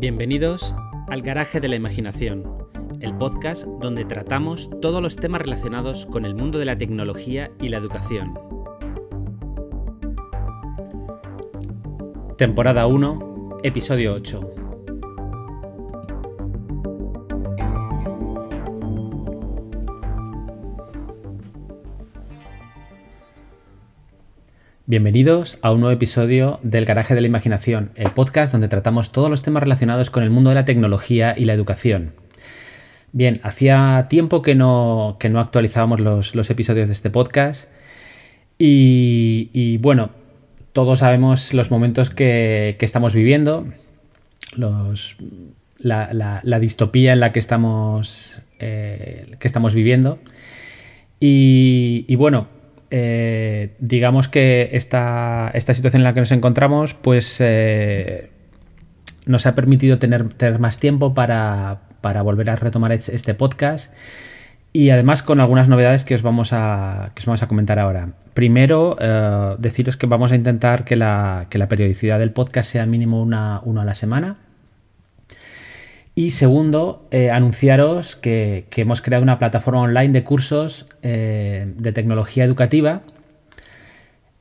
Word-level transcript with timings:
Bienvenidos 0.00 0.76
al 1.08 1.22
Garaje 1.22 1.58
de 1.58 1.66
la 1.66 1.74
Imaginación, 1.74 2.44
el 3.00 3.16
podcast 3.16 3.64
donde 3.64 4.04
tratamos 4.04 4.70
todos 4.80 5.02
los 5.02 5.16
temas 5.16 5.42
relacionados 5.42 6.06
con 6.06 6.24
el 6.24 6.36
mundo 6.36 6.60
de 6.60 6.66
la 6.66 6.78
tecnología 6.78 7.50
y 7.60 7.68
la 7.68 7.78
educación. 7.78 8.32
Temporada 12.36 12.86
1, 12.86 13.58
episodio 13.64 14.14
8. 14.14 14.67
Bienvenidos 24.88 25.58
a 25.60 25.70
un 25.70 25.80
nuevo 25.80 25.94
episodio 25.94 26.60
del 26.62 26.86
Garaje 26.86 27.14
de 27.14 27.20
la 27.20 27.26
Imaginación, 27.26 27.90
el 27.94 28.08
podcast 28.08 28.52
donde 28.52 28.68
tratamos 28.68 29.12
todos 29.12 29.28
los 29.28 29.42
temas 29.42 29.62
relacionados 29.62 30.08
con 30.08 30.22
el 30.22 30.30
mundo 30.30 30.48
de 30.48 30.54
la 30.54 30.64
tecnología 30.64 31.34
y 31.36 31.44
la 31.44 31.52
educación. 31.52 32.14
Bien, 33.12 33.38
hacía 33.42 34.06
tiempo 34.08 34.40
que 34.40 34.54
no, 34.54 35.18
no 35.22 35.40
actualizábamos 35.40 36.00
los, 36.00 36.48
episodios 36.48 36.88
de 36.88 36.94
este 36.94 37.10
podcast 37.10 37.68
y, 38.56 39.76
bueno, 39.82 40.08
todos 40.72 41.00
sabemos 41.00 41.52
los 41.52 41.70
momentos 41.70 42.08
que, 42.08 42.78
estamos 42.80 43.12
viviendo, 43.12 43.66
la, 44.56 46.58
distopía 46.62 47.12
en 47.12 47.20
la 47.20 47.32
que 47.32 47.40
estamos, 47.40 48.40
eh, 48.58 49.36
que 49.38 49.48
estamos 49.48 49.74
viviendo. 49.74 50.18
y 51.20 52.16
bueno, 52.16 52.48
eh, 52.90 53.74
digamos 53.78 54.28
que 54.28 54.70
esta, 54.72 55.52
situación 55.54 56.00
en 56.00 56.04
la 56.04 56.14
que 56.14 56.20
nos 56.20 56.32
encontramos, 56.32 56.94
pues 56.94 57.36
eh, 57.40 58.30
nos 59.26 59.46
ha 59.46 59.54
permitido 59.54 59.98
tener, 59.98 60.58
más 60.58 60.78
tiempo 60.78 61.14
para, 61.14 61.80
volver 62.22 62.50
a 62.50 62.56
retomar 62.56 62.92
este 62.92 63.34
podcast 63.34 63.92
y 64.72 64.90
además 64.90 65.22
con 65.22 65.40
algunas 65.40 65.68
novedades 65.68 66.04
que 66.04 66.14
os 66.14 66.22
vamos 66.22 66.52
a, 66.52 67.12
vamos 67.26 67.42
a 67.42 67.48
comentar 67.48 67.78
ahora. 67.78 68.10
Primero, 68.34 68.96
eh, 69.00 69.56
deciros 69.58 69.96
que 69.96 70.06
vamos 70.06 70.32
a 70.32 70.36
intentar 70.36 70.84
que 70.84 70.96
la, 70.96 71.46
periodicidad 71.68 72.18
del 72.18 72.30
podcast 72.30 72.70
sea 72.70 72.86
mínimo 72.86 73.22
una, 73.22 73.60
una 73.64 73.82
a 73.82 73.84
la 73.84 73.94
semana. 73.94 74.36
Y 76.18 76.30
segundo, 76.30 77.06
eh, 77.12 77.30
anunciaros 77.30 78.16
que, 78.16 78.66
hemos 78.74 79.00
creado 79.02 79.22
una 79.22 79.38
plataforma 79.38 79.82
online 79.82 80.12
de 80.12 80.24
cursos 80.24 80.86
eh, 81.04 81.72
de 81.76 81.92
tecnología 81.92 82.42
educativa 82.42 83.02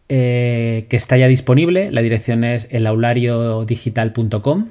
eh, 0.09 0.87
que 0.89 0.95
está 0.95 1.17
ya 1.17 1.27
disponible. 1.27 1.91
La 1.91 2.01
dirección 2.01 2.43
es 2.43 2.67
elaulariodigital.com 2.71 4.69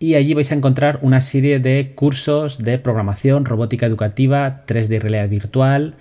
y 0.00 0.16
allí 0.16 0.34
vais 0.34 0.50
a 0.50 0.56
encontrar 0.56 0.98
una 1.00 1.20
serie 1.20 1.60
de 1.60 1.92
cursos 1.94 2.58
de 2.58 2.80
programación, 2.80 3.44
robótica 3.44 3.86
educativa, 3.86 4.64
3D 4.66 4.98
realidad 4.98 5.28
virtual, 5.28 5.94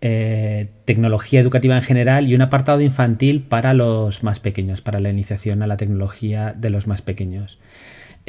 tecnología 0.00 1.40
educativa 1.40 1.76
en 1.76 1.82
general 1.82 2.28
y 2.28 2.34
un 2.34 2.42
apartado 2.42 2.82
infantil 2.82 3.40
para 3.40 3.72
los 3.72 4.22
más 4.22 4.38
pequeños, 4.38 4.82
para 4.82 5.00
la 5.00 5.08
iniciación 5.08 5.62
a 5.62 5.66
la 5.66 5.78
tecnología 5.78 6.54
de 6.54 6.68
los 6.68 6.86
más 6.86 7.00
pequeños. 7.00 7.58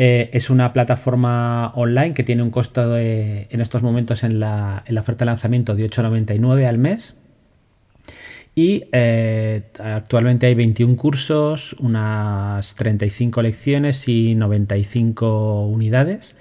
Eh, 0.01 0.29
es 0.31 0.49
una 0.49 0.71
plataforma 0.71 1.73
online 1.75 2.13
que 2.13 2.23
tiene 2.23 2.41
un 2.41 2.51
costo 2.51 2.97
en 2.97 3.59
estos 3.59 3.83
momentos 3.83 4.23
en 4.23 4.39
la, 4.39 4.85
oferta 4.97 5.25
de 5.25 5.31
lanzamiento 5.31 5.75
de 5.75 5.89
8,99 5.89 6.65
al 6.65 6.77
mes. 6.77 7.17
Y 8.55 8.85
eh, 8.93 9.63
actualmente 9.77 10.47
hay 10.47 10.55
21 10.55 10.95
cursos, 10.95 11.73
unas 11.79 12.75
35 12.75 13.41
lecciones 13.41 14.07
y 14.07 14.35
95 14.35 15.67
unidades. 15.67 16.37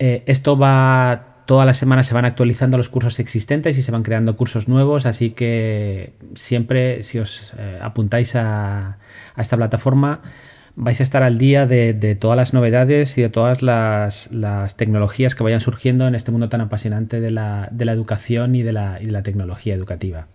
Eh, 0.00 0.24
esto 0.26 0.58
va, 0.58 1.44
todas 1.46 1.66
las 1.66 1.76
semanas 1.76 2.08
se 2.08 2.14
van 2.14 2.24
actualizando 2.24 2.76
los 2.78 2.88
cursos 2.88 3.20
existentes 3.20 3.78
y 3.78 3.82
se 3.82 3.92
van 3.92 4.02
creando 4.02 4.36
cursos 4.36 4.66
nuevos, 4.66 5.06
así 5.06 5.30
que 5.30 6.14
siempre 6.34 7.04
si 7.04 7.20
os 7.20 7.54
apuntáis 7.80 8.34
a 8.34 8.98
esta 9.36 9.56
plataforma, 9.56 10.20
vais 10.76 11.00
a 11.00 11.02
estar 11.02 11.22
al 11.22 11.38
día 11.38 11.66
de, 11.66 12.16
todas 12.20 12.36
las 12.36 12.52
novedades 12.52 13.16
y 13.18 13.22
de 13.22 13.30
todas 13.30 13.62
las, 13.62 14.28
tecnologías 14.76 15.34
que 15.34 15.42
vayan 15.42 15.60
surgiendo 15.60 16.06
en 16.06 16.14
este 16.14 16.30
mundo 16.30 16.48
tan 16.48 16.60
apasionante 16.60 17.20
de 17.20 17.30
la, 17.30 17.70
educación 17.80 18.54
y 18.54 18.62
de 18.62 18.72
la, 18.72 19.22
tecnología 19.24 19.74
educativa. 19.74 20.28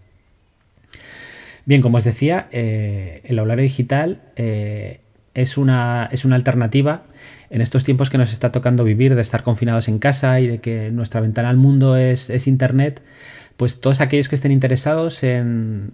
Bien, 1.65 1.81
como 1.81 1.97
os 1.97 2.03
decía, 2.03 2.47
eh, 2.51 3.21
el 3.23 3.37
aulario 3.37 3.61
digital 3.61 4.19
eh, 4.35 5.01
es, 5.35 5.59
una, 5.59 6.09
es 6.11 6.25
una 6.25 6.35
alternativa 6.35 7.03
en 7.51 7.61
estos 7.61 7.83
tiempos 7.83 8.09
que 8.09 8.17
nos 8.17 8.31
está 8.31 8.51
tocando 8.51 8.83
vivir, 8.83 9.13
de 9.13 9.21
estar 9.21 9.43
confinados 9.43 9.89
en 9.89 9.99
casa 9.99 10.39
y 10.39 10.47
de 10.47 10.57
que 10.59 10.89
nuestra 10.89 11.19
ventana 11.19 11.49
al 11.49 11.57
mundo 11.57 11.97
es, 11.97 12.47
Internet 12.47 13.01
pues 13.57 13.79
todos 13.79 14.01
aquellos 14.01 14.27
que 14.27 14.33
estén 14.33 14.51
interesados 14.51 15.23
en, 15.23 15.93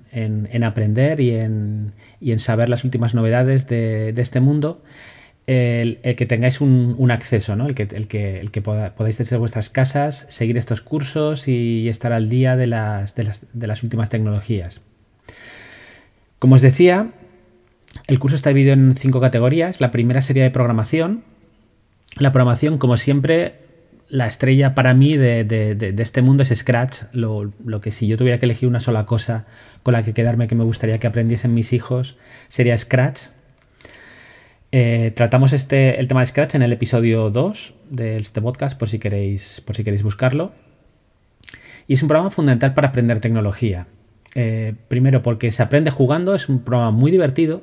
aprender 0.64 1.20
y 1.20 1.32
en, 1.32 1.92
saber 2.38 2.70
las 2.70 2.86
últimas 2.86 3.14
novedades 3.14 3.68
de, 3.68 4.14
este 4.16 4.40
mundo, 4.40 4.84
el, 5.48 6.00
que 6.16 6.26
tengáis 6.26 6.62
un, 6.62 7.12
acceso, 7.12 7.58
¿no? 7.58 7.68
el 7.68 7.76
que 7.76 8.62
podáis 8.62 9.18
desde 9.18 9.36
vuestras 9.36 9.70
casas 9.70 10.28
seguir 10.30 10.58
estos 10.58 10.80
cursos 10.80 11.50
y 11.50 11.90
estar 11.90 12.14
al 12.14 12.30
día 12.30 12.56
de 12.56 12.68
las, 12.68 13.16
de 13.16 13.68
las, 13.68 13.84
últimas 13.84 14.10
tecnologías. 14.10 14.80
Como 16.40 16.56
os 16.56 16.62
decía, 16.62 17.10
el 18.06 18.20
curso 18.20 18.38
está 18.38 18.52
dividido 18.52 18.74
en 18.74 18.96
cinco 18.96 19.20
categorías. 19.20 19.82
La 19.82 19.92
primera 19.92 20.22
sería 20.22 20.44
de 20.44 20.52
programación. 20.52 21.24
La 22.20 22.32
programación, 22.32 22.80
como 22.80 22.98
siempre, 22.98 23.56
la 24.10 24.28
estrella 24.28 24.74
para 24.74 24.94
mí 24.94 25.18
de, 25.18 25.96
este 26.00 26.22
mundo 26.22 26.44
es 26.44 26.50
Scratch. 26.50 27.04
Lo, 27.12 27.52
que 27.82 27.92
si 27.92 28.08
yo 28.08 28.18
tuviera 28.18 28.40
que 28.40 28.46
elegir 28.46 28.68
una 28.68 28.80
sola 28.80 29.06
cosa 29.06 29.46
con 29.84 29.94
la 29.94 30.04
que 30.04 30.14
quedarme 30.14 30.48
que 30.48 30.56
me 30.56 30.64
gustaría 30.64 30.98
que 30.98 31.08
aprendiesen 31.08 31.54
mis 31.54 31.74
hijos 31.74 32.18
sería 32.48 32.78
Scratch. 32.78 33.22
Eh, 34.72 35.14
tratamos 35.16 35.54
este, 35.54 36.00
el 36.00 36.08
tema 36.08 36.22
de 36.22 36.26
Scratch 36.26 36.56
en 36.56 36.64
el 36.64 36.74
episodio 36.74 37.30
2 37.30 37.74
de 37.90 38.18
este 38.18 38.42
podcast, 38.42 38.78
por 38.78 38.90
si 38.90 39.00
queréis, 39.00 39.62
por 39.62 39.76
si 39.76 39.84
queréis 39.84 40.04
buscarlo. 40.04 40.52
Y 41.88 41.94
es 41.94 42.02
un 42.02 42.08
programa 42.08 42.32
fundamental 42.32 42.74
para 42.74 42.90
aprender 42.90 43.20
tecnología. 43.20 43.88
Eh, 44.36 44.74
primero 44.88 45.22
porque 45.22 45.52
se 45.52 45.64
aprende 45.64 45.92
jugando, 45.92 46.36
es 46.36 46.50
un 46.50 46.64
programa 46.64 46.92
muy 46.92 47.12
divertido 47.12 47.62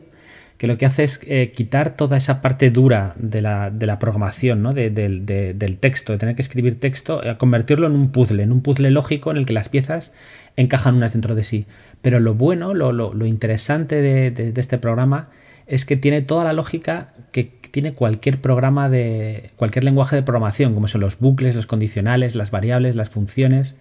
que 0.58 0.66
lo 0.66 0.78
que 0.78 0.86
hace 0.86 1.04
es 1.04 1.20
eh, 1.26 1.52
quitar 1.54 1.96
toda 1.96 2.16
esa 2.16 2.40
parte 2.40 2.70
dura 2.70 3.14
de 3.16 3.42
la, 3.42 3.98
programación, 3.98 4.62
¿no? 4.62 4.72
del 4.72 5.78
texto, 5.80 6.12
de 6.12 6.18
tener 6.18 6.36
que 6.36 6.42
escribir 6.42 6.78
texto, 6.78 7.20
a 7.28 7.38
convertirlo 7.38 7.86
en 7.86 7.94
un 7.94 8.10
puzzle, 8.10 8.42
en 8.42 8.52
un 8.52 8.62
puzzle 8.62 8.90
lógico 8.90 9.30
en 9.30 9.36
el 9.38 9.46
que 9.46 9.52
las 9.52 9.68
piezas 9.68 10.12
encajan 10.56 10.94
unas 10.94 11.12
dentro 11.12 11.34
de 11.34 11.42
sí. 11.42 11.66
Pero 12.02 12.20
lo 12.20 12.34
bueno, 12.34 12.72
lo, 12.74 13.26
interesante 13.26 14.00
de, 14.00 14.52
este 14.56 14.78
programa 14.78 15.28
es 15.66 15.84
que 15.84 15.96
tiene 15.96 16.22
toda 16.22 16.44
la 16.44 16.52
lógica 16.52 17.14
que 17.32 17.50
tiene 17.70 17.94
cualquier 17.94 18.40
programa 18.40 18.88
de 18.88 19.50
cualquier 19.56 19.84
lenguaje 19.84 20.14
de 20.14 20.22
programación, 20.22 20.74
como 20.74 20.86
son 20.86 21.00
los 21.00 21.18
bucles, 21.18 21.56
los 21.56 21.66
condicionales, 21.66 22.36
las 22.36 22.52
variables, 22.52 22.94
las 22.94 23.10
funciones. 23.10 23.74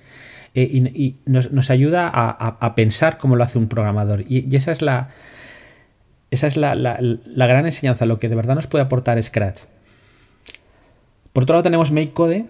Eh, 0.55 0.63
y, 0.63 1.17
nos, 1.25 1.69
ayuda 1.69 2.09
a, 2.09 2.75
pensar 2.75 3.17
cómo 3.17 3.35
lo 3.35 3.44
hace 3.44 3.59
un 3.59 3.67
programador. 3.67 4.23
y 4.28 4.55
esa 4.55 4.72
es 4.72 4.81
la, 4.81 5.09
esa 6.34 6.48
es 6.48 6.58
la, 6.58 6.76
gran 6.76 7.66
enseñanza, 7.66 8.06
lo 8.06 8.20
que 8.20 8.28
de 8.28 8.36
verdad 8.36 8.56
nos 8.56 8.68
puede 8.68 8.84
aportar 8.84 9.22
Scratch. 9.22 9.62
Por 11.32 11.44
otro 11.44 11.54
lado 11.54 11.64
tenemos 11.64 11.92
MakeCode, 11.92 12.46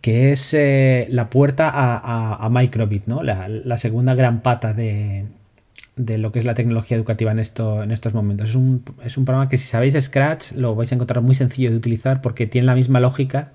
que 0.00 0.32
es 0.32 0.52
eh, 0.54 1.06
la 1.10 1.30
puerta 1.30 1.70
a, 1.72 2.48
Microbit, 2.50 3.06
¿no? 3.06 3.22
La, 3.22 3.76
segunda 3.76 4.14
gran 4.14 4.40
pata 4.40 4.72
de, 4.72 5.26
lo 5.96 6.32
que 6.32 6.40
es 6.40 6.44
la 6.44 6.54
tecnología 6.54 6.96
educativa 6.96 7.30
en, 7.30 7.38
esto, 7.38 7.82
en 7.82 7.92
estos 7.92 8.14
momentos. 8.14 8.48
Es 8.48 8.56
un, 8.56 9.24
programa 9.24 9.48
que 9.48 9.56
si 9.56 9.66
sabéis 9.66 9.94
Scratch 10.00 10.52
lo 10.52 10.74
vais 10.74 10.90
a 10.90 10.96
encontrar 10.96 11.22
muy 11.22 11.36
sencillo 11.36 11.70
de 11.70 11.76
utilizar 11.76 12.20
porque 12.20 12.46
tiene 12.46 12.66
la 12.66 12.74
misma 12.74 12.98
lógica 12.98 13.52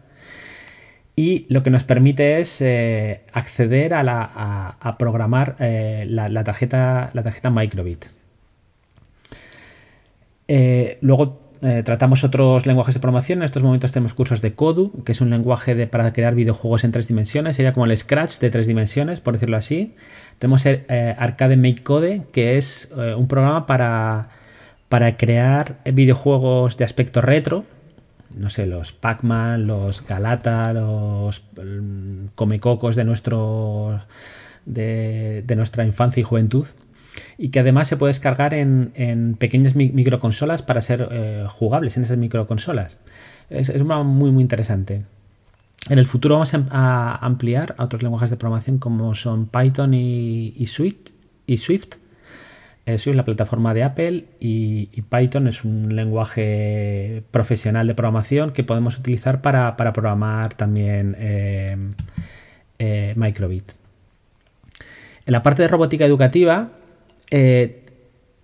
y 1.17 1.45
lo 1.49 1.63
que 1.63 1.69
nos 1.69 1.83
permite 1.83 2.39
es 2.39 2.61
eh, 2.61 3.21
acceder 3.33 3.93
a, 3.93 4.95
programar 4.99 5.55
eh, 5.59 6.05
la, 6.07 6.43
tarjeta, 6.43 7.09
la 7.13 7.23
tarjeta 7.23 7.49
Microbit. 7.49 8.14
Eh, 10.47 10.97
luego 11.01 11.39
eh, 11.61 11.81
tratamos 11.83 12.23
otros 12.23 12.65
lenguajes 12.65 12.93
de 12.93 12.99
programación. 12.99 13.39
En 13.39 13.45
estos 13.45 13.63
momentos 13.63 13.91
tenemos 13.91 14.13
cursos 14.13 14.41
de 14.41 14.53
Kodu, 14.53 15.03
que 15.03 15.13
es 15.13 15.21
un 15.21 15.29
lenguaje 15.29 15.87
para 15.87 16.13
crear 16.13 16.35
videojuegos 16.35 16.83
en 16.83 16.91
tres 16.91 17.07
dimensiones. 17.07 17.55
Sería 17.55 17.73
como 17.73 17.85
el 17.85 17.97
Scratch 17.97 18.39
de 18.39 18.49
tres 18.49 18.67
dimensiones, 18.67 19.19
por 19.19 19.33
decirlo 19.33 19.57
así. 19.57 19.95
Tenemos 20.39 20.65
eh, 20.65 21.15
Arcade 21.17 21.57
Make 21.57 21.83
Code, 21.83 22.23
que 22.31 22.57
es 22.57 22.91
un 23.17 23.27
programa 23.27 23.65
para, 23.65 24.29
para 24.89 25.17
crear 25.17 25.77
videojuegos 25.85 26.77
de 26.77 26.83
aspecto 26.83 27.21
retro. 27.21 27.65
No 28.35 28.49
sé, 28.49 28.65
los 28.65 28.91
Pac-Man, 28.91 29.65
los 29.65 30.05
Galata, 30.05 30.73
los 30.73 31.41
mm, 31.55 32.27
Comecocos 32.35 32.97
de, 32.97 33.05
nuestro, 33.05 34.01
de 34.65 35.53
nuestra 35.55 35.85
infancia 35.85 36.19
y 36.19 36.23
juventud. 36.23 36.67
Y 37.37 37.49
que 37.49 37.59
además 37.59 37.87
se 37.87 37.97
puede 37.97 38.11
descargar 38.11 38.53
en, 38.53 39.35
pequeñas 39.37 39.75
microconsolas 39.75 40.61
para 40.61 40.81
ser 40.81 41.07
eh, 41.11 41.45
jugables 41.49 41.97
en 41.97 42.03
esas 42.03 42.17
microconsolas. 42.17 42.97
Es, 43.49 43.69
es 43.69 43.83
muy, 43.83 44.31
muy 44.31 44.41
interesante. 44.41 45.03
En 45.89 45.99
el 45.99 46.05
futuro 46.05 46.35
vamos 46.35 46.51
a 46.53 47.15
ampliar 47.21 47.75
a 47.77 47.83
otros 47.83 48.01
lenguajes 48.01 48.31
de 48.31 48.37
programación 48.37 48.79
como 48.79 49.13
son 49.13 49.45
Python 49.45 49.93
y, 49.93 50.65
Swift, 50.65 51.11
y 51.45 51.57
Swift. 51.57 51.97
es 52.87 53.05
la 53.05 53.23
plataforma 53.23 53.75
de 53.75 53.83
Apple 53.83 54.25
y, 54.39 54.87
Python 55.03 55.47
es 55.47 55.63
un 55.63 55.95
lenguaje 55.95 57.21
profesional 57.29 57.85
de 57.85 57.93
programación 57.93 58.51
que 58.51 58.63
podemos 58.63 58.97
utilizar 58.97 59.41
para, 59.41 59.75
programar 59.75 60.55
también 60.55 61.15
eh, 61.19 61.77
eh, 62.79 63.13
Microbit. 63.15 63.73
En 65.27 65.31
la 65.31 65.43
parte 65.43 65.61
de 65.61 65.67
robótica 65.67 66.05
educativa, 66.05 66.69
eh, 67.31 67.85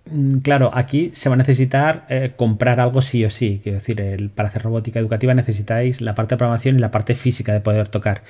Mm, 0.04 0.38
claro, 0.38 0.70
aquí 0.74 1.10
se 1.14 1.28
va 1.28 1.34
a 1.34 1.38
necesitar 1.38 2.06
eh, 2.08 2.32
comprar 2.36 2.80
algo 2.80 3.00
sí 3.02 3.24
o 3.24 3.30
sí. 3.30 3.60
Quiero 3.62 3.78
decir, 3.78 4.30
para 4.34 4.48
hacer 4.48 4.62
robótica 4.62 4.98
educativa 5.00 5.34
necesitáis 5.34 6.00
la 6.00 6.14
parte 6.14 6.34
de 6.34 6.38
programación 6.38 6.76
y 6.76 6.78
la 6.80 6.90
parte 6.90 7.14
física 7.14 7.52
de 7.52 7.60
poder 7.60 7.88
tocar. 7.88 8.22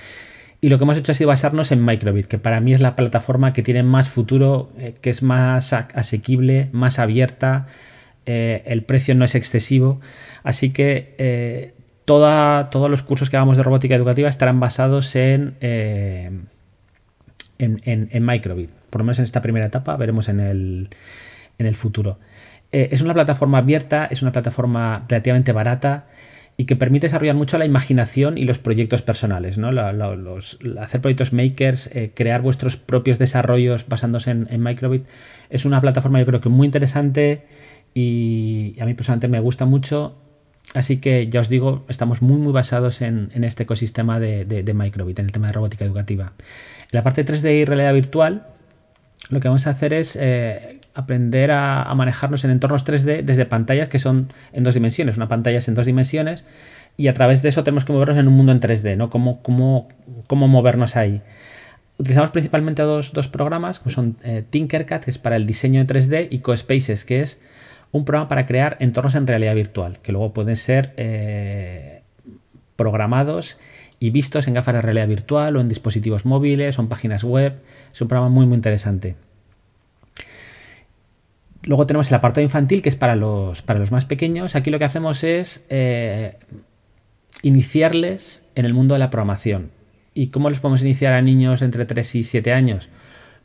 Y 0.60 0.68
lo 0.68 0.78
que 0.78 0.84
hemos 0.84 0.96
hecho 0.98 1.12
ha 1.12 1.14
sido 1.14 1.28
basarnos 1.28 1.72
en 1.72 1.84
Microbit, 1.84 2.26
que 2.26 2.38
para 2.38 2.60
mí 2.60 2.72
es 2.72 2.80
la 2.80 2.94
plataforma 2.96 3.52
que 3.52 3.62
tiene 3.62 3.82
más 3.82 4.10
futuro, 4.10 4.70
eh, 4.78 4.94
que 5.00 5.10
es 5.10 5.22
más 5.22 5.72
asequible, 5.72 6.68
más 6.72 6.98
abierta, 6.98 7.66
el 8.24 8.84
precio 8.84 9.14
no 9.16 9.24
es 9.24 9.34
excesivo. 9.34 10.00
Así 10.44 10.70
que 10.70 11.74
todos 12.04 12.90
los 12.90 13.02
cursos 13.02 13.30
que 13.30 13.36
hagamos 13.36 13.56
de 13.56 13.64
robótica 13.64 13.96
educativa 13.96 14.28
estarán 14.28 14.60
basados 14.60 15.16
en, 15.16 15.56
en, 15.60 16.48
en 17.58 18.26
Microbit. 18.26 18.70
Por 18.92 19.00
lo 19.00 19.06
menos 19.06 19.18
en 19.18 19.24
esta 19.24 19.40
primera 19.40 19.66
etapa, 19.66 19.96
veremos 19.96 20.28
en 20.28 20.38
el 20.38 20.90
en 21.58 21.66
el 21.66 21.74
futuro. 21.74 22.18
Eh, 22.72 22.88
es 22.92 23.00
una 23.00 23.14
plataforma 23.14 23.58
abierta, 23.58 24.06
es 24.06 24.22
una 24.22 24.32
plataforma 24.32 25.04
relativamente 25.08 25.52
barata 25.52 26.06
y 26.56 26.64
que 26.64 26.76
permite 26.76 27.06
desarrollar 27.06 27.34
mucho 27.34 27.58
la 27.58 27.64
imaginación 27.64 28.36
y 28.36 28.44
los 28.44 28.58
proyectos 28.58 29.02
personales. 29.02 29.58
¿no? 29.58 29.68
hacer 30.80 31.00
proyectos 31.00 31.32
makers, 31.32 31.88
eh, 31.94 32.12
crear 32.14 32.42
vuestros 32.42 32.76
propios 32.76 33.18
desarrollos 33.18 33.86
basándose 33.88 34.30
en, 34.30 34.62
Microbit, 34.62 35.04
es 35.50 35.64
una 35.64 35.80
plataforma 35.80 36.18
yo 36.20 36.26
creo 36.26 36.40
que 36.40 36.48
muy 36.48 36.66
interesante 36.66 37.46
y 37.94 38.76
a 38.80 38.86
mí 38.86 38.94
personalmente 38.94 39.28
me 39.28 39.40
gusta 39.40 39.64
mucho. 39.64 40.18
Así 40.74 40.98
que 40.98 41.28
ya 41.28 41.40
os 41.40 41.48
digo, 41.48 41.84
estamos 41.88 42.22
muy 42.22 42.38
muy 42.38 42.52
basados 42.52 43.02
en, 43.02 43.30
este 43.44 43.64
ecosistema 43.64 44.20
de, 44.20 44.72
Microbit, 44.74 45.18
en 45.18 45.26
el 45.26 45.32
tema 45.32 45.48
de 45.48 45.52
robótica 45.52 45.84
educativa. 45.84 46.32
En 46.38 46.90
la 46.92 47.02
parte 47.02 47.26
3D 47.26 47.60
y 47.60 47.64
realidad 47.64 47.92
virtual, 47.92 48.46
lo 49.30 49.40
que 49.40 49.48
vamos 49.48 49.66
a 49.66 49.70
hacer 49.70 49.92
es 49.92 50.16
eh, 50.20 50.78
aprender 50.94 51.50
a, 51.50 51.92
manejarnos 51.94 52.44
en 52.44 52.50
entornos 52.50 52.86
3D 52.86 53.22
desde 53.22 53.46
pantallas 53.46 53.88
que 53.88 53.98
son 53.98 54.32
en 54.52 54.64
dos 54.64 54.74
dimensiones. 54.74 55.16
Una 55.16 55.28
pantalla 55.28 55.58
es 55.58 55.68
en 55.68 55.74
dos 55.74 55.86
dimensiones 55.86 56.44
y 56.96 57.08
a 57.08 57.14
través 57.14 57.42
de 57.42 57.48
eso 57.48 57.64
tenemos 57.64 57.84
que 57.84 57.92
movernos 57.92 58.18
en 58.18 58.28
un 58.28 58.34
mundo 58.34 58.52
en 58.52 58.60
3D, 58.60 58.96
¿no? 58.96 59.10
Cómo, 59.10 59.42
cómo, 59.42 59.88
cómo 60.26 60.48
movernos 60.48 60.96
ahí. 60.96 61.22
Utilizamos 61.98 62.30
principalmente 62.30 62.82
dos, 62.82 63.12
dos 63.12 63.28
programas, 63.28 63.78
que 63.78 63.90
son 63.90 64.16
eh, 64.24 64.44
Tinkercad, 64.48 65.02
que 65.02 65.10
es 65.10 65.18
para 65.18 65.36
el 65.36 65.46
diseño 65.46 65.84
de 65.84 65.94
3D, 65.94 66.28
y 66.30 66.40
CoSpaces, 66.40 67.04
que 67.04 67.20
es 67.20 67.40
un 67.92 68.04
programa 68.04 68.28
para 68.28 68.46
crear 68.46 68.76
entornos 68.80 69.14
en 69.14 69.26
realidad 69.26 69.54
virtual, 69.54 69.98
que 70.02 70.12
luego 70.12 70.32
pueden 70.32 70.56
ser 70.56 70.94
eh, 70.96 72.02
programados 72.76 73.58
y 74.02 74.10
vistos 74.10 74.48
en 74.48 74.54
gafas 74.54 74.74
de 74.74 74.80
realidad 74.80 75.06
virtual 75.06 75.56
o 75.56 75.60
en 75.60 75.68
dispositivos 75.68 76.24
móviles 76.24 76.76
o 76.76 76.82
en 76.82 76.88
páginas 76.88 77.22
web. 77.22 77.60
Es 77.92 78.00
un 78.00 78.08
programa 78.08 78.30
muy, 78.30 78.46
muy 78.46 78.56
interesante. 78.56 79.14
Luego 81.62 81.86
tenemos 81.86 82.08
el 82.08 82.14
apartado 82.16 82.42
infantil, 82.42 82.82
que 82.82 82.88
es 82.88 82.96
para 82.96 83.14
los, 83.14 83.62
para 83.62 83.78
los 83.78 83.92
más 83.92 84.04
pequeños. 84.04 84.56
Aquí 84.56 84.70
lo 84.70 84.80
que 84.80 84.86
hacemos 84.86 85.22
es 85.22 85.64
eh, 85.68 86.36
iniciarles 87.42 88.44
en 88.56 88.64
el 88.64 88.74
mundo 88.74 88.94
de 88.94 88.98
la 88.98 89.08
programación. 89.10 89.70
¿Y 90.14 90.28
cómo 90.28 90.50
les 90.50 90.58
podemos 90.58 90.82
iniciar 90.82 91.12
a 91.12 91.22
niños 91.22 91.62
entre 91.62 91.84
3 91.84 92.16
y 92.16 92.24
7 92.24 92.52
años? 92.52 92.88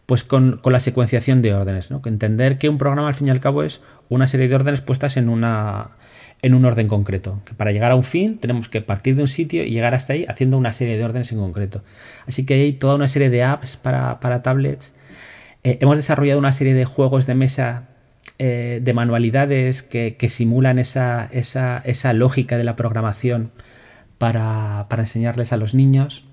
Pues 0.08 0.24
con, 0.24 0.60
la 0.66 0.80
secuenciación 0.80 1.44
de 1.44 1.54
órdenes. 1.54 1.92
¿no? 1.92 2.02
entender 2.04 2.58
que 2.58 2.68
un 2.68 2.80
programa 2.80 3.08
al 3.08 3.14
fin 3.14 3.28
y 3.28 3.30
al 3.30 3.42
cabo 3.42 3.62
es 3.62 3.80
una 4.10 4.26
serie 4.26 4.48
de 4.48 4.56
órdenes 4.56 4.82
puestas 4.82 5.18
en, 5.18 5.30
una, 5.30 5.92
en 6.42 6.54
un 6.54 6.66
orden 6.66 6.88
concreto. 6.88 7.40
Que 7.46 7.54
para 7.54 7.72
llegar 7.72 7.92
a 7.92 7.96
un 7.96 8.04
fin 8.04 8.38
tenemos 8.38 8.70
que 8.70 8.82
partir 8.82 9.16
de 9.16 9.24
un 9.24 9.28
sitio 9.28 9.64
y 9.64 9.72
llegar 9.72 9.96
hasta 9.96 10.14
ahí 10.14 10.26
haciendo 10.28 10.58
una 10.58 10.72
serie 10.72 10.98
de 10.98 11.06
órdenes 11.06 11.32
en 11.32 11.40
concreto. 11.40 11.84
Así 12.28 12.46
que 12.46 12.56
hay 12.56 12.74
toda 12.74 12.96
una 12.96 13.08
serie 13.08 13.30
de 13.30 13.44
apps 13.44 13.78
para, 13.78 14.42
tablets. 14.44 14.94
Eh, 15.64 15.78
hemos 15.82 15.96
desarrollado 15.96 16.40
una 16.40 16.52
serie 16.52 16.74
de 16.74 16.86
juegos 16.86 17.26
de 17.26 17.36
mesa 17.36 17.88
eh, 18.40 18.82
de 18.84 18.94
manualidades 18.94 19.82
que, 19.82 20.16
simulan 20.30 20.78
esa, 20.78 21.30
lógica 22.14 22.58
de 22.58 22.64
la 22.64 22.76
programación 22.76 23.52
para, 24.20 24.86
enseñarles 24.92 25.54
a 25.54 25.58
los 25.58 25.74
niños. 25.74 26.27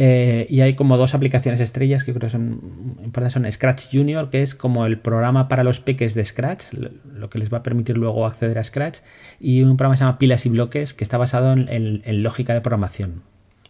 Eh, 0.00 0.46
y 0.48 0.60
hay 0.60 0.76
como 0.76 0.96
dos 0.96 1.16
aplicaciones 1.16 1.58
estrellas 1.58 2.04
que 2.04 2.12
creo 2.12 2.28
que 2.28 2.30
son 2.30 2.96
importantes. 3.02 3.32
Son 3.32 3.50
Scratch 3.50 3.88
Junior, 3.92 4.30
que 4.30 4.42
es 4.42 4.54
como 4.54 4.86
el 4.86 4.98
programa 4.98 5.48
para 5.48 5.64
los 5.64 5.80
peques 5.80 6.14
de 6.14 6.24
Scratch, 6.24 6.72
lo 6.72 7.28
que 7.28 7.38
les 7.38 7.52
va 7.52 7.58
a 7.58 7.62
permitir 7.64 7.98
luego 7.98 8.24
acceder 8.24 8.58
a 8.58 8.64
Scratch. 8.64 8.98
Y 9.40 9.62
un 9.62 9.76
programa 9.76 9.94
que 9.94 9.98
se 9.98 10.04
llama 10.04 10.18
Pilas 10.18 10.46
y 10.46 10.50
Bloques, 10.50 10.94
que 10.94 11.02
está 11.02 11.18
basado 11.18 11.52
en, 11.52 12.22
lógica 12.22 12.54
de 12.54 12.60
programación, 12.60 13.22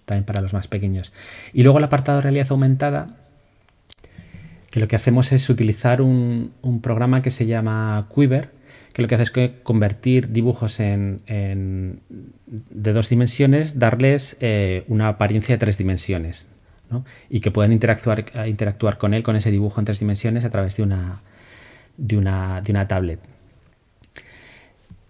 también 0.05 0.25
para 0.25 0.43
los 0.43 0.53
más 0.53 0.69
pequeños. 0.69 1.15
Y 1.55 1.63
luego 1.63 1.79
el 1.79 1.85
apartado 1.85 2.19
de 2.19 2.23
realidad 2.23 2.49
aumentada, 2.51 3.17
que 4.71 4.81
lo 4.81 4.87
que 4.87 4.97
hacemos 4.97 5.33
es 5.33 5.49
utilizar 5.49 6.03
un, 6.03 6.53
programa 6.83 7.23
que 7.23 7.31
se 7.31 7.47
llama 7.47 8.07
Quiver, 8.15 8.51
que 8.99 9.03
lo 9.03 9.09
que 9.09 9.15
hace 9.15 9.23
es 9.23 9.31
que 9.31 9.61
convertir 9.63 10.33
dibujos 10.33 10.77
de 10.79 12.01
dos 12.69 13.09
dimensiones, 13.09 13.79
darles 13.79 14.37
eh, 14.41 14.83
una 14.89 15.07
apariencia 15.07 15.55
de 15.55 15.59
tres 15.61 15.79
dimensiones, 15.79 16.49
y 17.31 17.39
que 17.39 17.53
puedan 17.53 17.71
interactuar, 17.71 18.25
interactuar 18.49 18.99
con 18.99 19.15
él, 19.15 19.23
con 19.23 19.37
ese 19.37 19.53
dibujo 19.53 19.81
en 19.81 19.85
tres 19.85 20.01
dimensiones, 20.01 20.45
a 20.45 20.51
través 20.51 20.77
de 20.77 20.83
una, 20.83 21.23
de 21.97 22.17
una, 22.17 22.61
de 22.61 22.73
una 22.73 22.89
tablet. 22.89 23.21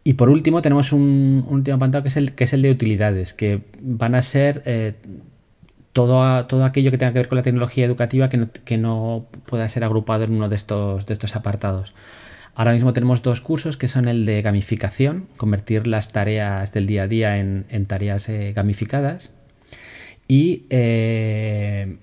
Y 0.04 0.12
por 0.14 0.28
último 0.28 0.60
tenemos 0.60 0.92
un, 0.92 1.46
último 1.48 1.76
apartado 1.76 2.02
que 2.02 2.08
es, 2.08 2.18
el, 2.18 2.34
que 2.34 2.44
es 2.44 2.52
el 2.52 2.60
de 2.60 2.70
utilidades, 2.70 3.32
que 3.32 3.62
van 3.80 4.14
a 4.14 4.20
ser 4.20 4.62
eh, 4.66 4.96
todo, 5.94 6.44
todo 6.44 6.66
aquello 6.66 6.90
que 6.90 6.98
tenga 6.98 7.14
que 7.14 7.20
ver 7.20 7.28
con 7.28 7.36
la 7.36 7.42
tecnología 7.42 7.86
educativa 7.86 8.28
que 8.28 8.76
no, 8.76 9.24
pueda 9.46 9.66
ser 9.66 9.82
agrupado 9.82 10.24
en 10.24 10.34
uno 10.34 10.50
de 10.50 10.56
estos, 10.56 11.06
de 11.06 11.14
estos 11.14 11.34
apartados. 11.36 11.94
Ahora 12.58 12.72
mismo 12.72 12.92
tenemos 12.92 13.22
dos 13.22 13.40
cursos 13.40 13.76
que 13.76 13.86
son 13.86 14.08
el 14.08 14.26
de 14.26 14.42
gamificación, 14.42 15.28
convertir 15.36 15.86
las 15.86 16.10
tareas 16.10 16.72
del 16.72 16.88
día 16.88 17.04
a 17.04 17.06
día 17.06 17.38
en, 17.38 17.86
tareas 17.86 18.28
eh, 18.28 18.52
gamificadas. 18.52 19.30
Y, 20.26 20.64
eh, 20.68 21.98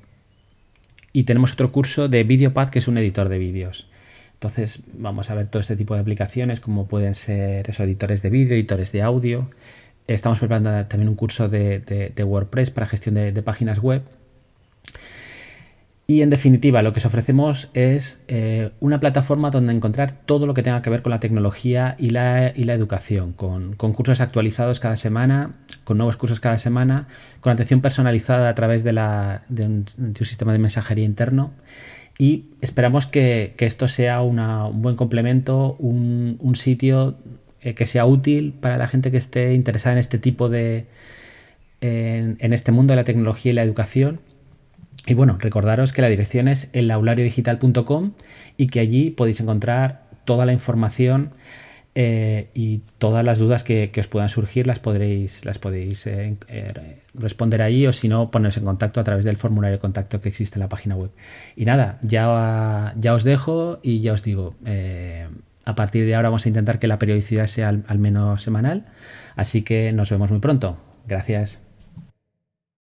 y 1.11 1.23
tenemos 1.23 1.51
otro 1.51 1.73
curso 1.73 2.07
de 2.07 2.23
VideoPad 2.23 2.69
que 2.69 2.79
es 2.79 2.87
un 2.87 2.97
editor 2.97 3.27
de 3.27 3.37
vídeos. 3.37 3.89
Entonces 4.35 4.79
vamos 4.93 5.29
a 5.29 5.35
ver 5.35 5.47
todo 5.47 5.59
este 5.59 5.75
tipo 5.75 5.93
de 5.93 5.99
aplicaciones 5.99 6.61
como 6.61 6.87
pueden 6.87 7.15
ser 7.15 7.69
esos 7.69 7.81
editores 7.81 8.21
de 8.21 8.29
vídeo, 8.29 8.55
editores 8.55 8.93
de 8.93 9.01
audio, 9.01 9.49
Estamos 10.07 10.37
preparando 10.37 10.85
también 10.85 11.09
un 11.09 11.15
curso 11.15 11.49
de, 11.49 12.13
WordPress 12.15 12.69
para 12.69 12.85
gestión 12.85 13.15
de, 13.15 13.41
páginas 13.41 13.79
web. 13.79 14.03
Y 16.07 16.21
en 16.21 16.29
definitiva, 16.29 16.83
lo 16.83 16.93
que 16.93 16.99
os 16.99 17.05
ofrecemos 17.05 17.69
es 17.73 18.21
eh, 18.27 18.69
una 18.79 18.99
plataforma 18.99 19.49
donde 19.49 19.73
encontrar 19.73 20.11
todo 20.11 20.45
lo 20.45 20.53
que 20.53 20.61
tenga 20.61 20.83
que 20.83 20.91
ver 20.91 21.01
con 21.01 21.09
la 21.09 21.19
tecnología 21.19 21.95
y 21.97 22.11
la, 22.11 22.49
educación, 22.49 23.33
con, 23.33 23.73
cursos 23.73 24.21
actualizados 24.21 24.79
cada 24.79 24.97
semana, 24.97 25.53
con 25.83 25.97
nuevos 25.97 26.15
cursos 26.15 26.39
cada 26.39 26.59
semana, 26.59 27.07
con 27.41 27.53
atención 27.53 27.81
personalizada 27.81 28.49
a 28.49 28.55
través 28.55 28.83
de, 28.83 28.91
un, 28.91 30.15
sistema 30.21 30.53
de 30.53 30.59
mensajería 30.59 31.05
interno. 31.05 31.53
Y 32.19 32.45
esperamos 32.61 33.07
que, 33.07 33.55
esto 33.57 33.87
sea 33.87 34.21
un 34.21 34.37
buen 34.83 34.95
complemento, 34.97 35.75
un, 35.79 36.53
sitio 36.55 37.17
eh, 37.61 37.73
que 37.73 37.87
sea 37.87 38.05
útil 38.05 38.53
para 38.53 38.77
la 38.77 38.87
gente 38.87 39.09
que 39.09 39.17
esté 39.17 39.55
interesada 39.55 39.93
en 39.93 39.99
este 39.99 40.19
tipo 40.19 40.49
de. 40.49 40.85
en, 41.81 42.53
este 42.53 42.71
mundo 42.71 42.91
de 42.91 42.97
la 42.97 43.05
tecnología 43.05 43.51
y 43.53 43.55
la 43.55 43.63
educación. 43.63 44.19
Y 45.05 45.13
bueno, 45.13 45.37
recordaros 45.39 45.93
que 45.93 46.01
la 46.01 46.09
dirección 46.09 46.47
es 46.47 46.69
elaulariodigital.com 46.73 48.13
y 48.57 48.67
que 48.67 48.79
allí 48.79 49.11
podéis 49.11 49.39
encontrar 49.39 50.05
toda 50.25 50.45
la 50.45 50.53
información 50.53 51.31
eh, 51.93 52.49
y 52.53 52.81
todas 52.97 53.23
las 53.23 53.37
dudas 53.37 53.63
que, 53.63 53.91
os 53.97 54.07
puedan 54.07 54.29
surgir 54.29 54.67
las 54.67 54.81
las 55.45 55.59
podéis 55.59 56.07
eh, 56.07 56.35
responder 57.13 57.61
ahí 57.61 57.87
o 57.87 57.93
si 57.93 58.07
no, 58.07 58.31
poneros 58.31 58.57
en 58.57 58.65
contacto 58.65 58.99
a 58.99 59.03
través 59.03 59.23
del 59.23 59.37
formulario 59.37 59.77
de 59.77 59.79
contacto 59.79 60.19
que 60.19 60.29
existe 60.29 60.57
en 60.57 60.61
la 60.61 60.69
página 60.69 60.95
web. 60.95 61.11
Y 61.55 61.65
nada, 61.65 61.99
ya, 62.01 62.93
ya 62.97 63.13
os 63.13 63.23
dejo 63.23 63.79
y 63.83 64.01
ya 64.01 64.13
os 64.13 64.23
digo, 64.23 64.55
a 65.65 65.75
partir 65.75 66.05
de 66.05 66.15
ahora 66.15 66.29
vamos 66.29 66.45
a 66.45 66.49
intentar 66.49 66.79
que 66.79 66.87
la 66.87 66.99
periodicidad 66.99 67.47
sea 67.47 67.69
al, 67.69 67.99
menos 67.99 68.43
semanal. 68.43 68.85
Así 69.35 69.63
que 69.63 69.91
nos 69.91 70.09
vemos 70.09 70.29
muy 70.29 70.39
pronto. 70.39 70.77
Gracias. 71.07 71.64